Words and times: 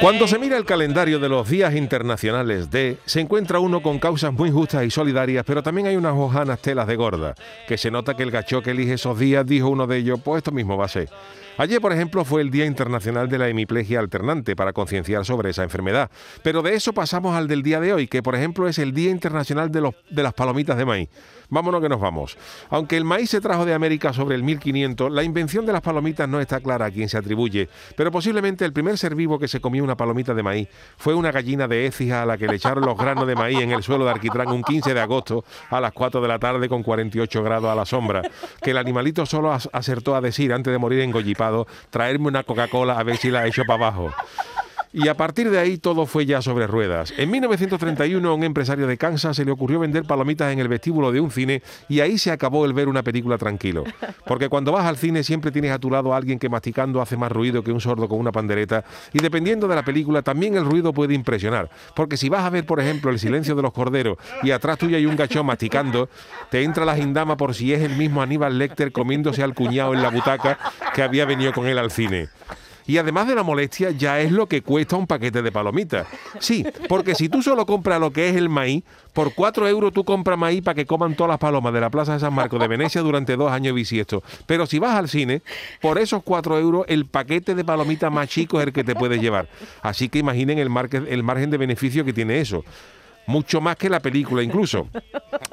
Cuando 0.00 0.26
se 0.28 0.38
mira 0.38 0.56
el 0.56 0.64
calendario 0.64 1.18
de 1.18 1.28
los 1.28 1.48
días 1.48 1.74
internacionales 1.74 2.70
de, 2.70 2.98
se 3.04 3.20
encuentra 3.20 3.60
uno 3.60 3.82
con 3.82 3.98
causas 3.98 4.32
muy 4.32 4.50
justas 4.50 4.84
y 4.84 4.90
solidarias, 4.90 5.44
pero 5.46 5.62
también 5.62 5.86
hay 5.86 5.96
unas 5.96 6.14
hojanas 6.16 6.60
telas 6.60 6.86
de 6.86 6.96
gorda, 6.96 7.34
que 7.66 7.78
se 7.78 7.90
nota 7.90 8.14
que 8.14 8.22
el 8.22 8.30
gacho 8.30 8.62
que 8.62 8.70
elige 8.70 8.94
esos 8.94 9.18
días 9.18 9.46
dijo 9.46 9.68
uno 9.68 9.86
de 9.86 9.98
ellos, 9.98 10.20
pues 10.22 10.38
esto 10.38 10.52
mismo 10.52 10.76
va 10.76 10.86
a 10.86 10.88
ser. 10.88 11.08
Ayer, 11.58 11.80
por 11.80 11.92
ejemplo, 11.92 12.24
fue 12.24 12.40
el 12.40 12.52
Día 12.52 12.66
Internacional 12.66 13.28
de 13.28 13.36
la 13.36 13.48
Hemiplegia 13.48 13.98
Alternante 13.98 14.54
para 14.54 14.72
concienciar 14.72 15.24
sobre 15.24 15.50
esa 15.50 15.64
enfermedad. 15.64 16.08
Pero 16.44 16.62
de 16.62 16.76
eso 16.76 16.92
pasamos 16.92 17.34
al 17.34 17.48
del 17.48 17.64
día 17.64 17.80
de 17.80 17.92
hoy, 17.92 18.06
que 18.06 18.22
por 18.22 18.36
ejemplo 18.36 18.68
es 18.68 18.78
el 18.78 18.94
Día 18.94 19.10
Internacional 19.10 19.72
de, 19.72 20.22
las 20.22 20.34
Palomitas 20.34 20.76
de 20.76 20.84
Maíz. 20.84 21.08
Vámonos 21.50 21.80
que 21.80 21.88
nos 21.88 21.98
vamos. 21.98 22.36
Aunque 22.68 22.96
el 22.96 23.04
maíz 23.04 23.30
se 23.30 23.40
trajo 23.40 23.64
de 23.64 23.74
América 23.74 24.12
sobre 24.12 24.36
el 24.36 24.44
1500, 24.44 25.10
la 25.10 25.22
invención 25.24 25.64
de 25.64 25.72
las 25.72 25.80
palomitas 25.80 26.28
no 26.28 26.40
está 26.40 26.60
clara 26.60 26.86
a 26.86 26.90
quién 26.90 27.08
se 27.08 27.16
atribuye, 27.16 27.70
pero 27.96 28.12
posiblemente 28.12 28.66
el 28.66 28.72
primer 28.74 28.98
ser 28.98 29.14
vivo 29.14 29.38
que 29.38 29.48
se 29.48 29.58
comió 29.58 29.82
una 29.82 29.96
palomita 29.96 30.34
de 30.34 30.42
maíz 30.42 30.68
fue 30.98 31.14
una 31.14 31.32
gallina 31.32 31.66
de 31.66 31.86
Écija 31.86 32.22
a 32.22 32.26
la 32.26 32.36
que 32.36 32.46
le 32.46 32.56
echaron 32.56 32.84
los 32.84 32.98
granos 32.98 33.26
de 33.26 33.34
maíz 33.34 33.60
en 33.60 33.72
el 33.72 33.82
suelo 33.82 34.04
de 34.04 34.10
Arquitrán 34.10 34.48
un 34.48 34.62
15 34.62 34.92
de 34.92 35.00
agosto 35.00 35.42
a 35.70 35.80
las 35.80 35.92
4 35.92 36.20
de 36.20 36.28
la 36.28 36.38
tarde 36.38 36.68
con 36.68 36.82
48 36.82 37.42
grados 37.42 37.70
a 37.70 37.74
la 37.74 37.86
sombra, 37.86 38.20
que 38.62 38.72
el 38.72 38.76
animalito 38.76 39.24
solo 39.24 39.50
acertó 39.72 40.14
a 40.14 40.20
decir 40.20 40.52
antes 40.52 40.70
de 40.70 40.78
morir 40.78 41.00
traerme 41.90 42.28
una 42.28 42.42
Coca-Cola 42.42 42.98
a 42.98 43.02
ver 43.02 43.16
si 43.16 43.30
la 43.30 43.46
echo 43.46 43.62
para 43.66 43.86
abajo. 43.86 44.12
Y 44.92 45.08
a 45.08 45.14
partir 45.14 45.50
de 45.50 45.58
ahí 45.58 45.78
todo 45.78 46.06
fue 46.06 46.24
ya 46.24 46.40
sobre 46.40 46.66
ruedas. 46.66 47.12
En 47.16 47.30
1931 47.30 48.28
a 48.28 48.34
un 48.34 48.44
empresario 48.44 48.86
de 48.86 48.96
Kansas 48.96 49.36
se 49.36 49.44
le 49.44 49.50
ocurrió 49.50 49.80
vender 49.80 50.04
palomitas 50.04 50.52
en 50.52 50.58
el 50.58 50.68
vestíbulo 50.68 51.12
de 51.12 51.20
un 51.20 51.30
cine 51.30 51.62
y 51.88 52.00
ahí 52.00 52.16
se 52.16 52.30
acabó 52.30 52.64
el 52.64 52.72
ver 52.72 52.88
una 52.88 53.02
película 53.02 53.36
tranquilo. 53.36 53.84
Porque 54.26 54.48
cuando 54.48 54.72
vas 54.72 54.86
al 54.86 54.96
cine 54.96 55.22
siempre 55.22 55.50
tienes 55.50 55.72
a 55.72 55.78
tu 55.78 55.90
lado 55.90 56.14
a 56.14 56.16
alguien 56.16 56.38
que 56.38 56.48
masticando 56.48 57.02
hace 57.02 57.16
más 57.16 57.30
ruido 57.30 57.62
que 57.62 57.70
un 57.70 57.80
sordo 57.80 58.08
con 58.08 58.18
una 58.18 58.32
pandereta 58.32 58.84
y 59.12 59.18
dependiendo 59.18 59.68
de 59.68 59.74
la 59.74 59.84
película 59.84 60.22
también 60.22 60.56
el 60.56 60.64
ruido 60.64 60.92
puede 60.92 61.14
impresionar. 61.14 61.68
Porque 61.94 62.16
si 62.16 62.28
vas 62.28 62.44
a 62.44 62.50
ver, 62.50 62.64
por 62.64 62.80
ejemplo, 62.80 63.10
El 63.10 63.18
silencio 63.18 63.54
de 63.54 63.62
los 63.62 63.72
corderos 63.72 64.18
y 64.42 64.50
atrás 64.50 64.78
tuyo 64.78 64.96
hay 64.96 65.06
un 65.06 65.16
gachón 65.16 65.46
masticando, 65.46 66.08
te 66.50 66.62
entra 66.62 66.84
la 66.84 66.96
gindama 66.96 67.36
por 67.36 67.54
si 67.54 67.72
es 67.72 67.82
el 67.82 67.96
mismo 67.96 68.22
Aníbal 68.22 68.58
Lecter 68.58 68.92
comiéndose 68.92 69.42
al 69.42 69.54
cuñado 69.54 69.94
en 69.94 70.02
la 70.02 70.10
butaca 70.10 70.58
que 70.94 71.02
había 71.02 71.24
venido 71.24 71.52
con 71.52 71.66
él 71.66 71.78
al 71.78 71.90
cine. 71.90 72.28
Y 72.88 72.96
además 72.96 73.28
de 73.28 73.34
la 73.34 73.42
molestia, 73.42 73.90
ya 73.90 74.18
es 74.18 74.32
lo 74.32 74.46
que 74.46 74.62
cuesta 74.62 74.96
un 74.96 75.06
paquete 75.06 75.42
de 75.42 75.52
palomitas. 75.52 76.06
Sí, 76.38 76.64
porque 76.88 77.14
si 77.14 77.28
tú 77.28 77.42
solo 77.42 77.66
compras 77.66 78.00
lo 78.00 78.14
que 78.14 78.30
es 78.30 78.34
el 78.34 78.48
maíz, 78.48 78.82
por 79.12 79.34
4 79.34 79.68
euros 79.68 79.92
tú 79.92 80.04
compras 80.04 80.38
maíz 80.38 80.62
para 80.62 80.74
que 80.74 80.86
coman 80.86 81.14
todas 81.14 81.28
las 81.28 81.38
palomas 81.38 81.74
de 81.74 81.82
la 81.82 81.90
Plaza 81.90 82.14
de 82.14 82.20
San 82.20 82.32
Marcos 82.32 82.58
de 82.58 82.66
Venecia 82.66 83.02
durante 83.02 83.36
dos 83.36 83.52
años 83.52 83.74
bisiesto. 83.74 84.22
Pero 84.46 84.64
si 84.64 84.78
vas 84.78 84.96
al 84.96 85.10
cine, 85.10 85.42
por 85.82 85.98
esos 85.98 86.22
4 86.22 86.58
euros, 86.58 86.86
el 86.88 87.04
paquete 87.04 87.54
de 87.54 87.62
palomitas 87.62 88.10
más 88.10 88.26
chico 88.30 88.58
es 88.58 88.68
el 88.68 88.72
que 88.72 88.84
te 88.84 88.94
puedes 88.94 89.20
llevar. 89.20 89.50
Así 89.82 90.08
que 90.08 90.20
imaginen 90.20 90.58
el, 90.58 90.70
el 91.08 91.22
margen 91.22 91.50
de 91.50 91.58
beneficio 91.58 92.06
que 92.06 92.14
tiene 92.14 92.40
eso. 92.40 92.64
Mucho 93.26 93.60
más 93.60 93.76
que 93.76 93.90
la 93.90 94.00
película 94.00 94.42
incluso. 94.42 94.88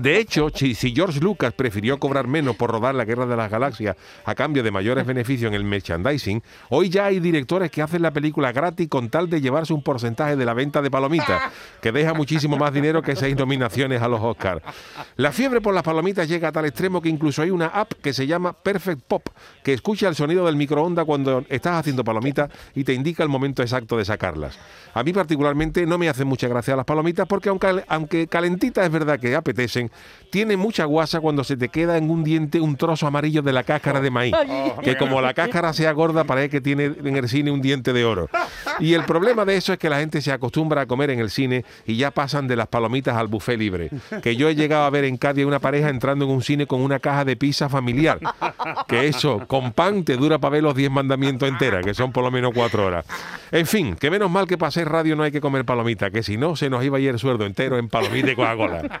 De 0.00 0.18
hecho, 0.18 0.48
si, 0.54 0.74
George 0.74 1.20
Lucas 1.20 1.52
prefirió 1.52 1.98
cobrar 1.98 2.26
menos 2.26 2.56
por 2.56 2.70
rodar 2.70 2.94
la 2.94 3.04
Guerra 3.04 3.26
de 3.26 3.36
las 3.36 3.50
Galaxias 3.50 3.96
a 4.24 4.34
cambio 4.34 4.62
de 4.62 4.70
mayores 4.70 5.06
beneficios 5.06 5.48
en 5.48 5.54
el 5.54 5.64
merchandising, 5.64 6.42
hoy 6.70 6.88
ya 6.88 7.06
hay 7.06 7.20
directores 7.20 7.70
que 7.70 7.82
hacen 7.82 8.02
la 8.02 8.10
película 8.10 8.52
gratis 8.52 8.88
con 8.88 9.10
tal 9.10 9.28
de 9.30 9.40
llevarse 9.40 9.72
un 9.72 9.82
porcentaje 9.82 10.36
de 10.36 10.44
la 10.44 10.54
venta 10.54 10.82
de 10.82 10.90
palomitas, 10.90 11.42
que 11.80 11.92
deja 11.92 12.14
muchísimo 12.14 12.56
más 12.56 12.72
dinero 12.72 13.02
que 13.02 13.14
seis 13.14 13.36
nominaciones 13.36 14.02
a 14.02 14.08
los 14.08 14.20
Oscars. 14.20 14.62
La 15.16 15.32
fiebre 15.32 15.60
por 15.60 15.74
las 15.74 15.82
palomitas 15.82 16.28
llega 16.28 16.48
a 16.48 16.52
tal 16.52 16.64
extremo 16.64 17.00
que 17.00 17.08
incluso 17.08 17.42
hay 17.42 17.50
una 17.50 17.66
app 17.66 17.92
que 18.02 18.12
se 18.12 18.26
llama 18.26 18.52
Perfect 18.52 19.02
Pop, 19.02 19.28
que 19.62 19.72
escucha 19.72 20.08
el 20.08 20.14
sonido 20.14 20.46
del 20.46 20.56
microondas 20.56 21.04
cuando 21.04 21.44
estás 21.48 21.74
haciendo 21.74 22.04
palomitas 22.04 22.50
y 22.74 22.84
te 22.84 22.92
indica 22.92 23.22
el 23.22 23.28
momento 23.28 23.62
exacto 23.62 23.96
de 23.96 24.04
sacarlas. 24.04 24.58
A 24.94 25.02
mí 25.02 25.12
particularmente 25.12 25.86
no 25.86 25.98
me 25.98 26.08
hacen 26.08 26.26
mucha 26.26 26.48
gracia 26.48 26.74
las 26.76 26.84
palomitas 26.84 27.26
porque 27.26 27.48
aunque, 27.48 27.84
aunque 27.88 28.26
calentitas 28.26 28.84
es 28.84 28.90
verdad 28.90 29.20
que 29.20 29.36
apetecen, 29.60 29.90
tiene 30.30 30.56
mucha 30.56 30.84
guasa 30.84 31.20
cuando 31.20 31.42
se 31.42 31.56
te 31.56 31.68
queda 31.68 31.96
en 31.96 32.08
un 32.08 32.22
diente 32.22 32.60
un 32.60 32.76
trozo 32.76 33.06
amarillo 33.06 33.42
de 33.42 33.52
la 33.52 33.64
cáscara 33.64 34.00
de 34.00 34.10
maíz, 34.10 34.34
que 34.82 34.96
como 34.96 35.20
la 35.20 35.34
cáscara 35.34 35.72
sea 35.72 35.92
gorda 35.92 36.24
parece 36.24 36.50
que 36.50 36.60
tiene 36.60 36.84
en 36.84 37.16
el 37.16 37.28
cine 37.28 37.50
un 37.50 37.60
diente 37.60 37.92
de 37.92 38.04
oro. 38.04 38.28
Y 38.78 38.94
el 38.94 39.04
problema 39.04 39.44
de 39.44 39.56
eso 39.56 39.72
es 39.72 39.78
que 39.78 39.90
la 39.90 39.98
gente 39.98 40.20
se 40.22 40.30
acostumbra 40.30 40.82
a 40.82 40.86
comer 40.86 41.10
en 41.10 41.18
el 41.18 41.30
cine 41.30 41.64
y 41.84 41.96
ya 41.96 42.12
pasan 42.12 42.46
de 42.46 42.56
las 42.56 42.68
palomitas 42.68 43.16
al 43.16 43.26
buffet 43.26 43.58
libre. 43.58 43.90
Que 44.22 44.36
yo 44.36 44.48
he 44.48 44.54
llegado 44.54 44.84
a 44.84 44.90
ver 44.90 45.04
en 45.04 45.16
Cádiz 45.16 45.44
una 45.44 45.58
pareja 45.58 45.88
entrando 45.88 46.24
en 46.24 46.30
un 46.30 46.42
cine 46.42 46.66
con 46.66 46.80
una 46.80 47.00
caja 47.00 47.24
de 47.24 47.36
pizza 47.36 47.68
familiar. 47.68 48.20
Que 48.86 49.08
eso, 49.08 49.46
con 49.48 49.72
pan 49.72 50.04
te 50.04 50.16
dura 50.16 50.38
para 50.38 50.52
ver 50.52 50.62
los 50.62 50.76
10 50.76 50.92
mandamientos 50.92 51.48
enteras, 51.48 51.84
que 51.84 51.92
son 51.92 52.12
por 52.12 52.22
lo 52.22 52.30
menos 52.30 52.52
4 52.54 52.86
horas. 52.86 53.04
En 53.50 53.66
fin, 53.66 53.96
que 53.96 54.10
menos 54.10 54.30
mal 54.30 54.46
que 54.46 54.56
para 54.56 54.68
hacer 54.68 54.88
radio 54.88 55.16
no 55.16 55.24
hay 55.24 55.32
que 55.32 55.40
comer 55.40 55.64
palomita, 55.64 56.10
que 56.12 56.22
si 56.22 56.36
no 56.36 56.54
se 56.54 56.70
nos 56.70 56.84
iba 56.84 56.98
a 56.98 57.00
ir 57.00 57.08
el 57.08 57.18
sueldo 57.18 57.44
entero 57.44 57.78
en 57.78 57.88
palomita 57.88 58.30
y 58.30 58.36
Coca-Cola. 58.36 59.00